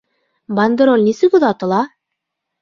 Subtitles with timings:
[0.59, 1.83] Бандероль нисек оҙатыла?